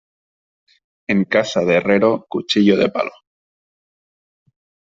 En 1.07 1.25
casa 1.25 1.59
del 1.59 1.75
herrero, 1.75 2.25
cuchillo 2.27 2.75
de 2.75 2.89
palo. 2.89 3.11